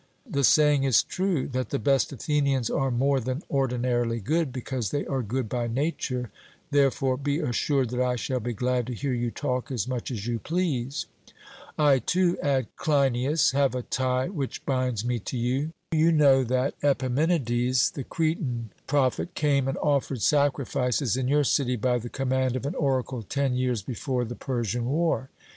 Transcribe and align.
The 0.27 0.43
saying 0.43 0.83
is 0.83 1.03
true, 1.03 1.47
that 1.49 1.69
the 1.69 1.77
best 1.77 2.11
Athenians 2.11 2.71
are 2.71 2.89
more 2.89 3.19
than 3.19 3.43
ordinarily 3.51 4.19
good, 4.19 4.51
because 4.51 4.89
they 4.89 5.05
are 5.05 5.21
good 5.21 5.47
by 5.47 5.67
nature; 5.67 6.31
therefore, 6.71 7.17
be 7.17 7.37
assured 7.37 7.91
that 7.91 8.01
I 8.01 8.15
shall 8.15 8.39
be 8.39 8.53
glad 8.53 8.87
to 8.87 8.95
hear 8.95 9.13
you 9.13 9.29
talk 9.29 9.69
as 9.71 9.87
much 9.87 10.09
as 10.09 10.25
you 10.25 10.39
please.' 10.39 11.05
'I, 11.77 11.99
too,' 11.99 12.35
adds 12.41 12.65
Cleinias, 12.77 13.51
'have 13.51 13.75
a 13.75 13.83
tie 13.83 14.27
which 14.27 14.65
binds 14.65 15.05
me 15.05 15.19
to 15.19 15.37
you. 15.37 15.69
You 15.91 16.11
know 16.11 16.43
that 16.45 16.73
Epimenides, 16.81 17.91
the 17.91 18.03
Cretan 18.03 18.71
prophet, 18.87 19.35
came 19.35 19.67
and 19.67 19.77
offered 19.77 20.23
sacrifices 20.23 21.15
in 21.15 21.27
your 21.27 21.43
city 21.43 21.75
by 21.75 21.99
the 21.99 22.09
command 22.09 22.55
of 22.55 22.65
an 22.65 22.73
oracle 22.73 23.21
ten 23.21 23.53
years 23.53 23.83
before 23.83 24.25
the 24.25 24.33
Persian 24.33 24.85
war. 24.89 25.29